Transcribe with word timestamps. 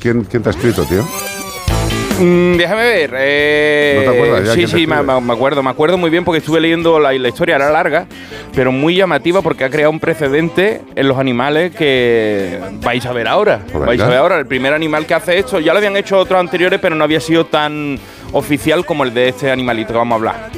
¿Quién, 0.00 0.24
¿Quién 0.24 0.42
te 0.42 0.48
ha 0.48 0.52
escrito, 0.52 0.84
tío? 0.84 1.04
Mm, 2.18 2.56
déjame 2.56 2.82
ver. 2.82 3.14
Eh, 3.18 3.94
¿No 3.98 4.10
te 4.10 4.16
acuerdas 4.16 4.44
ya 4.46 4.54
sí, 4.54 4.66
sí, 4.66 4.86
me, 4.86 4.94
acuerdo. 4.94 5.62
Me 5.62 5.70
acuerdo 5.70 5.98
muy 5.98 6.08
bien 6.08 6.24
porque 6.24 6.38
estuve 6.38 6.60
leyendo 6.60 6.98
la, 6.98 7.12
la 7.12 7.28
historia, 7.28 7.56
era 7.56 7.70
larga, 7.70 8.06
pero 8.54 8.72
muy 8.72 8.96
llamativa 8.96 9.42
porque 9.42 9.64
ha 9.64 9.70
creado 9.70 9.90
un 9.90 10.00
precedente 10.00 10.80
en 10.94 11.08
los 11.08 11.18
animales 11.18 11.74
que 11.74 12.58
vais 12.80 13.04
a 13.04 13.12
ver 13.12 13.28
ahora. 13.28 13.60
Pues 13.70 13.84
vais 13.84 14.00
a 14.00 14.08
ver 14.08 14.18
ahora. 14.18 14.38
El 14.38 14.46
primer 14.46 14.72
animal 14.72 15.04
que 15.04 15.14
hace 15.14 15.38
esto, 15.38 15.60
ya 15.60 15.72
lo 15.72 15.78
habían 15.78 15.96
hecho 15.96 16.18
otros 16.18 16.40
anteriores, 16.40 16.80
pero 16.80 16.96
no 16.96 17.04
había 17.04 17.20
sido 17.20 17.46
tan 17.46 17.98
oficial 18.32 18.86
como 18.86 19.04
el 19.04 19.12
de 19.12 19.28
este 19.28 19.50
animalito 19.50 19.92
que 19.92 19.98
vamos 19.98 20.12
a 20.12 20.16
hablar. 20.16 20.50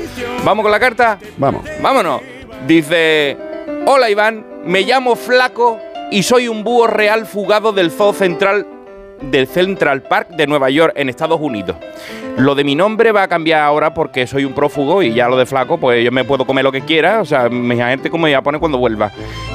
¿Vamos 0.44 0.62
con 0.62 0.70
la 0.70 0.78
carta? 0.78 1.18
Vamos. 1.38 1.64
Vámonos. 1.82 2.20
Dice, 2.66 3.36
hola 3.86 4.10
Iván, 4.10 4.46
me 4.64 4.82
llamo 4.82 5.16
Flaco 5.16 5.80
y 6.10 6.22
soy 6.22 6.48
un 6.48 6.62
búho 6.62 6.86
real 6.86 7.26
fugado 7.26 7.72
del 7.72 7.90
Zoo 7.90 8.12
Central 8.12 8.77
del 9.20 9.46
Central 9.46 10.02
Park 10.02 10.30
de 10.30 10.46
Nueva 10.46 10.70
York 10.70 10.92
en 10.96 11.08
Estados 11.08 11.40
Unidos. 11.40 11.76
Lo 12.36 12.54
de 12.54 12.64
mi 12.64 12.74
nombre 12.74 13.10
va 13.12 13.24
a 13.24 13.28
cambiar 13.28 13.62
ahora 13.62 13.92
porque 13.94 14.26
soy 14.26 14.44
un 14.44 14.52
prófugo 14.52 15.02
y 15.02 15.12
ya 15.12 15.28
lo 15.28 15.36
de 15.36 15.46
Flaco, 15.46 15.78
pues 15.78 16.04
yo 16.04 16.12
me 16.12 16.24
puedo 16.24 16.46
comer 16.46 16.64
lo 16.64 16.72
que 16.72 16.82
quiera, 16.82 17.20
o 17.20 17.24
sea, 17.24 17.48
mi 17.48 17.76
gente 17.76 18.10
como 18.10 18.24
me 18.24 18.30
voy 18.30 18.34
a 18.34 18.42
poner 18.42 18.60
cuando 18.60 18.78
vuelva. 18.78 19.10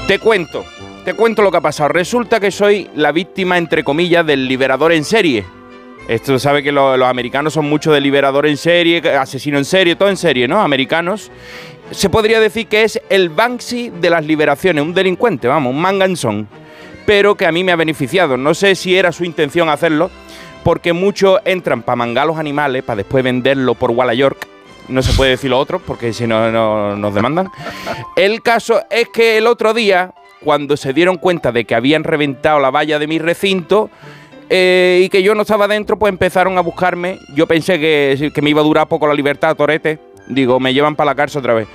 Te 0.08 0.20
cuento, 0.20 0.66
te 1.06 1.14
cuento 1.14 1.42
lo 1.42 1.50
que 1.52 1.58
ha 1.58 1.62
pasado. 1.62 1.90
Resulta 1.90 2.40
que 2.40 2.52
soy 2.52 2.90
la 2.96 3.12
víctima, 3.12 3.58
entre 3.58 3.84
comillas, 3.84 4.26
del 4.26 4.48
liberador 4.48 4.92
en 4.92 5.04
serie. 5.06 5.46
Esto 6.10 6.38
sabe 6.38 6.62
que 6.62 6.74
lo- 6.74 6.98
los 6.98 7.08
americanos 7.08 7.54
son 7.54 7.70
mucho 7.70 7.94
de 7.94 8.02
liberador 8.02 8.46
en 8.46 8.58
serie, 8.58 8.98
asesino 9.18 9.58
en 9.58 9.64
serie, 9.64 9.96
todo 9.96 10.10
en 10.10 10.18
serie, 10.18 10.50
¿no? 10.50 10.60
Americanos. 10.62 11.32
Se 11.92 12.10
podría 12.10 12.42
decir 12.42 12.68
que 12.68 12.84
es 12.84 13.00
el 13.10 13.30
Banksy 13.30 13.90
de 14.02 14.10
las 14.10 14.26
liberaciones, 14.26 14.84
un 14.84 14.94
delincuente, 14.94 15.48
vamos, 15.48 15.74
un 15.74 15.80
manganzón. 15.80 16.48
Pero 17.06 17.36
que 17.36 17.46
a 17.46 17.52
mí 17.52 17.64
me 17.64 17.72
ha 17.72 17.76
beneficiado. 17.76 18.38
No 18.38 18.54
sé 18.54 18.76
si 18.76 18.96
era 18.96 19.12
su 19.12 19.26
intención 19.26 19.70
hacerlo, 19.70 20.10
porque 20.64 20.94
muchos 20.94 21.40
entran 21.46 21.82
para 21.82 21.96
mangar 21.96 22.28
los 22.28 22.38
animales, 22.38 22.84
para 22.84 22.98
después 22.98 23.24
venderlo 23.24 23.76
por 23.76 23.92
Walla 23.92 24.14
York. 24.14 24.48
No 24.88 25.02
se 25.02 25.14
puede 25.14 25.32
decir 25.32 25.50
lo 25.50 25.60
otro, 25.60 25.80
porque 25.80 26.14
si 26.14 26.28
no, 26.28 26.52
no 26.52 26.96
nos 26.96 27.14
demandan. 27.14 27.50
El 28.16 28.42
caso 28.42 28.82
es 28.90 29.08
que 29.10 29.38
el 29.38 29.48
otro 29.48 29.74
día, 29.74 30.14
cuando 30.44 30.76
se 30.76 30.94
dieron 30.94 31.18
cuenta 31.18 31.52
de 31.52 31.66
que 31.66 31.76
habían 31.76 32.04
reventado 32.04 32.60
la 32.60 32.70
valla 32.70 33.00
de 33.00 33.08
mi 33.08 33.20
recinto, 33.20 33.90
eh, 34.50 35.02
y 35.06 35.10
que 35.10 35.24
yo 35.24 35.36
no 35.36 35.44
estaba 35.44 35.68
dentro, 35.68 35.98
pues 35.98 36.12
empezaron 36.12 36.58
a 36.58 36.62
buscarme. 36.62 37.20
Yo 37.34 37.48
pensé 37.48 37.80
que, 37.80 38.32
que 38.34 38.42
me 38.42 38.50
iba 38.50 38.62
a 38.62 38.64
durar 38.64 38.88
poco 38.88 39.08
la 39.08 39.14
libertad, 39.14 39.56
Torete. 39.56 40.00
Digo, 40.28 40.60
me 40.60 40.74
llevan 40.74 40.96
para 40.96 41.12
la 41.12 41.16
cárcel 41.16 41.40
otra 41.40 41.54
vez. 41.54 41.68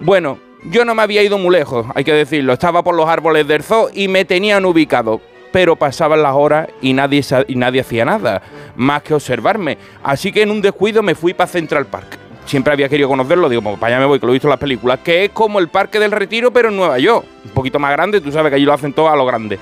Bueno, 0.00 0.38
yo 0.64 0.84
no 0.84 0.94
me 0.94 1.02
había 1.02 1.22
ido 1.22 1.38
muy 1.38 1.52
lejos, 1.52 1.86
hay 1.94 2.04
que 2.04 2.12
decirlo. 2.12 2.52
Estaba 2.52 2.82
por 2.82 2.94
los 2.94 3.08
árboles 3.08 3.46
del 3.46 3.62
zoo 3.62 3.88
y 3.92 4.08
me 4.08 4.24
tenían 4.24 4.64
ubicado. 4.64 5.20
Pero 5.52 5.76
pasaban 5.76 6.22
las 6.22 6.34
horas 6.34 6.68
y 6.82 6.92
nadie, 6.92 7.22
y 7.48 7.54
nadie 7.54 7.80
hacía 7.80 8.04
nada, 8.04 8.42
más 8.74 9.02
que 9.02 9.14
observarme. 9.14 9.78
Así 10.02 10.30
que 10.30 10.42
en 10.42 10.50
un 10.50 10.60
descuido 10.60 11.02
me 11.02 11.14
fui 11.14 11.32
para 11.32 11.48
Central 11.48 11.86
Park. 11.86 12.18
Siempre 12.44 12.72
había 12.72 12.88
querido 12.88 13.08
conocerlo, 13.08 13.48
digo, 13.48 13.62
pues 13.62 13.78
para 13.78 13.96
allá 13.96 14.00
me 14.00 14.06
voy, 14.06 14.20
que 14.20 14.26
lo 14.26 14.32
he 14.32 14.34
visto 14.34 14.48
en 14.48 14.50
las 14.50 14.60
películas, 14.60 15.00
que 15.02 15.24
es 15.24 15.30
como 15.30 15.58
el 15.58 15.68
Parque 15.68 15.98
del 15.98 16.12
Retiro, 16.12 16.52
pero 16.52 16.68
en 16.68 16.76
Nueva 16.76 16.98
York. 16.98 17.24
Un 17.44 17.50
poquito 17.52 17.78
más 17.78 17.90
grande, 17.92 18.20
tú 18.20 18.30
sabes 18.30 18.50
que 18.50 18.56
allí 18.56 18.64
lo 18.64 18.72
hacen 18.72 18.92
todo 18.92 19.08
a 19.08 19.16
lo 19.16 19.24
grande. 19.24 19.58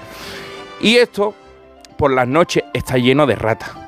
Y 0.81 0.97
esto, 0.97 1.35
por 1.97 2.13
las 2.13 2.27
noches, 2.27 2.65
está 2.73 2.99
lleno 2.99 3.27
de 3.27 3.37
ratas. 3.37 3.84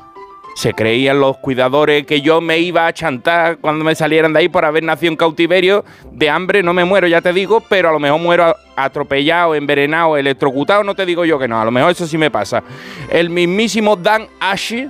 Se 0.57 0.73
creían 0.73 1.21
los 1.21 1.37
cuidadores 1.37 2.07
que 2.07 2.23
yo 2.23 2.41
me 2.41 2.59
iba 2.61 2.87
a 2.87 2.93
chantar 2.95 3.59
cuando 3.59 3.85
me 3.85 3.95
salieran 3.95 4.33
de 4.33 4.39
ahí 4.39 4.49
por 4.49 4.65
haber 4.65 4.83
nacido 4.83 5.13
en 5.13 5.17
cautiverio. 5.19 5.85
De 6.13 6.31
hambre 6.31 6.63
no 6.63 6.73
me 6.73 6.83
muero, 6.87 7.07
ya 7.07 7.21
te 7.21 7.35
digo, 7.35 7.61
pero 7.61 7.91
a 7.91 7.93
lo 7.93 7.99
mejor 7.99 8.19
muero 8.19 8.57
atropellado, 8.75 9.55
envenenado, 9.55 10.17
electrocutado, 10.17 10.83
no 10.83 10.95
te 10.95 11.05
digo 11.05 11.27
yo 11.27 11.39
que 11.39 11.47
no, 11.47 11.61
a 11.61 11.65
lo 11.67 11.71
mejor 11.71 11.91
eso 11.91 12.07
sí 12.07 12.17
me 12.17 12.31
pasa. 12.31 12.63
El 13.11 13.29
mismísimo 13.29 13.97
Dan 13.97 14.29
Ashe, 14.41 14.89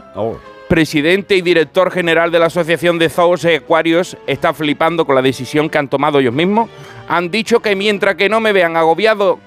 presidente 0.68 1.34
y 1.34 1.42
director 1.42 1.90
general 1.90 2.30
de 2.30 2.38
la 2.38 2.46
Asociación 2.46 3.00
de 3.00 3.08
Zoos 3.08 3.42
y 3.42 3.54
Acuarios, 3.54 4.16
está 4.28 4.54
flipando 4.54 5.04
con 5.04 5.16
la 5.16 5.22
decisión 5.22 5.68
que 5.68 5.78
han 5.78 5.88
tomado 5.88 6.20
ellos 6.20 6.32
mismos. 6.32 6.70
Han 7.08 7.28
dicho 7.28 7.58
que 7.58 7.74
mientras 7.74 8.14
que 8.14 8.28
no 8.28 8.38
me 8.38 8.52
vean 8.52 8.76
agobiado, 8.76 9.40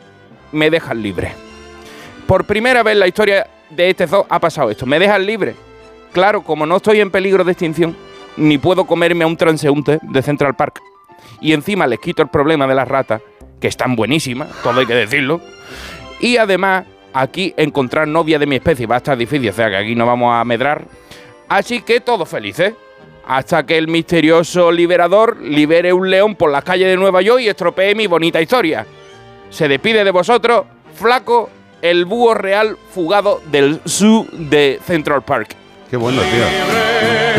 me 0.51 0.69
dejan 0.69 1.01
libre. 1.01 1.31
Por 2.27 2.43
primera 2.43 2.83
vez 2.83 2.91
en 2.91 2.99
la 2.99 3.07
historia 3.07 3.47
de 3.69 3.89
este 3.89 4.05
zoo 4.05 4.25
ha 4.27 4.37
pasado 4.37 4.69
esto. 4.69 4.85
Me 4.85 4.99
dejan 4.99 5.25
libre. 5.25 5.68
Claro, 6.11 6.43
como 6.43 6.65
no 6.65 6.77
estoy 6.77 6.99
en 7.01 7.11
peligro 7.11 7.43
de 7.43 7.51
extinción, 7.51 7.95
ni 8.37 8.57
puedo 8.57 8.85
comerme 8.85 9.23
a 9.23 9.27
un 9.27 9.37
transeúnte 9.37 9.99
de 10.01 10.21
Central 10.21 10.55
Park. 10.55 10.81
Y 11.41 11.53
encima 11.53 11.87
les 11.87 11.99
quito 11.99 12.21
el 12.21 12.29
problema 12.29 12.67
de 12.67 12.75
las 12.75 12.87
ratas, 12.87 13.21
que 13.59 13.67
están 13.67 13.95
buenísimas, 13.95 14.49
todo 14.63 14.79
hay 14.79 14.85
que 14.85 14.95
decirlo. 14.95 15.41
Y 16.19 16.37
además, 16.37 16.85
aquí 17.13 17.53
encontrar 17.57 18.07
novia 18.07 18.39
de 18.39 18.45
mi 18.45 18.55
especie 18.55 18.87
va 18.87 18.95
a 18.95 18.97
estar 18.99 19.17
difícil, 19.17 19.49
o 19.49 19.53
sea 19.53 19.69
que 19.69 19.77
aquí 19.77 19.95
no 19.95 20.05
vamos 20.05 20.33
a 20.33 20.43
medrar. 20.45 20.85
Así 21.47 21.81
que 21.81 21.99
todos 21.99 22.27
felices. 22.27 22.73
Hasta 23.27 23.63
que 23.63 23.77
el 23.77 23.87
misterioso 23.87 24.71
liberador 24.71 25.39
libere 25.39 25.93
un 25.93 26.09
león 26.09 26.35
por 26.35 26.51
las 26.51 26.63
calles 26.63 26.87
de 26.87 26.97
Nueva 26.97 27.21
York 27.21 27.41
y 27.41 27.47
estropee 27.47 27.93
mi 27.93 28.07
bonita 28.07 28.41
historia. 28.41 28.87
Se 29.51 29.67
despide 29.67 30.03
de 30.03 30.09
vosotros, 30.09 30.65
Flaco, 30.95 31.47
el 31.83 32.05
búho 32.05 32.33
real 32.33 32.75
fugado 32.91 33.39
del 33.51 33.81
zoo 33.87 34.25
de 34.31 34.79
Central 34.83 35.21
Park. 35.21 35.58
Qué 35.89 35.97
bueno, 35.97 36.21
tío. 36.21 36.45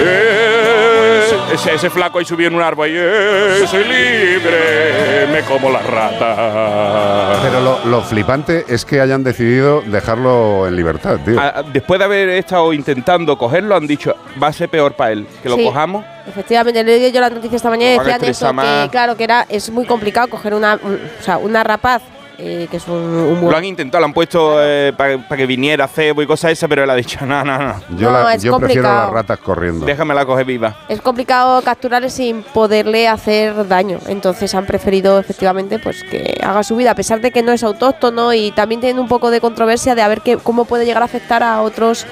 Eh, 0.03 1.31
ese, 1.55 1.75
ese 1.75 1.91
flaco 1.91 2.19
ahí 2.19 2.25
subió 2.25 2.49
en 2.49 2.55
un 2.55 2.63
árbol 2.63 2.89
y 2.89 2.93
eh, 2.97 3.65
soy 3.69 3.85
libre, 3.85 5.27
me 5.33 5.43
como 5.43 5.71
la 5.71 5.81
rata. 5.81 7.39
Pero 7.43 7.61
lo, 7.61 7.85
lo 7.85 8.03
flipante 8.03 8.65
es 8.69 8.85
que 8.85 9.01
hayan 9.01 9.23
decidido 9.23 9.83
dejarlo 9.83 10.67
en 10.67 10.75
libertad, 10.77 11.19
tío. 11.25 11.37
Ah, 11.39 11.63
Después 11.73 11.99
de 11.99 12.05
haber 12.05 12.29
estado 12.31 12.73
intentando 12.73 13.37
cogerlo, 13.39 13.77
han 13.77 13.87
dicho, 13.87 14.15
va 14.43 14.49
a 14.49 14.53
ser 14.53 14.69
peor 14.69 14.95
para 14.95 15.13
él, 15.13 15.27
que 15.43 15.49
lo 15.49 15.57
Sí. 15.57 15.65
cojamos. 15.65 16.05
Efectivamente, 16.29 16.83
le 16.85 16.99
leí 16.99 17.13
yo 17.13 17.21
la 17.21 17.31
noticia 17.31 17.57
esta 17.57 17.71
mañana 17.71 17.95
y 17.95 17.99
decían 17.99 18.25
eso, 18.25 18.49
que 18.51 18.89
claro, 18.91 19.17
que 19.17 19.25
era, 19.25 19.47
es 19.49 19.71
muy 19.71 19.85
complicado 19.87 20.29
coger 20.29 20.55
una, 20.55 20.79
un- 20.83 21.01
o 21.21 21.23
sea, 21.23 21.39
una 21.39 21.63
rapaz, 21.65 22.03
eh, 22.43 22.67
que 22.71 22.77
es 22.79 22.89
un, 22.89 22.95
un 22.95 23.41
búho. 23.41 23.51
Lo 23.51 23.57
han 23.57 23.65
intentado, 23.65 24.01
lo 24.01 24.07
han 24.07 24.13
puesto 24.13 24.57
para 24.97 25.19
que 25.37 25.47
viniera 25.47 25.87
cebo 25.87 26.23
y 26.23 26.27
cosas 26.27 26.53
esas, 26.53 26.69
pero 26.69 26.83
él 26.85 26.91
ha 26.91 26.95
dicho, 26.95 27.25
no, 27.27 27.45
no, 27.45 27.59
no, 27.59 27.75
yo 27.97 28.11
no, 28.11 28.23
la- 28.23 28.35
es 28.35 28.43
yo 28.43 28.59
prefiero 28.59 28.83
las 28.83 29.11
ratas 29.11 29.39
corriendo. 29.39 29.85
déjamela 29.87 30.25
coger 30.25 30.47
viva. 30.47 30.77
Es 30.89 31.01
complicado 31.01 31.61
capturarle 31.63 32.09
sin 32.11 32.43
poderle 32.43 33.07
hacer 33.09 33.69
daño. 33.69 33.99
Entonces 34.09 34.55
han 34.55 34.67
preferido 34.67 35.19
efectivamente 35.19 35.79
pues 35.79 36.03
que 36.05 36.39
haga 36.43 36.63
su 36.63 36.77
vida, 36.77 36.93
a 36.93 36.95
pesar 36.95 37.21
de 37.21 37.31
que 37.31 37.43
no 37.43 37.53
es 37.53 37.63
autóctono 37.63 38.33
y 38.33 38.51
también 38.53 38.81
tiene 38.81 38.99
un 39.01 39.09
poco 39.09 39.31
de 39.31 39.41
controversia 39.41 39.95
de 39.95 40.03
a 40.03 40.09
ver 40.09 40.21
qué, 40.23 40.37
cómo 40.39 40.65
puede 40.65 40.85
llegar 40.87 41.03
a 41.03 41.07
afectar 41.07 41.43
a 41.43 41.61
otros 41.63 42.07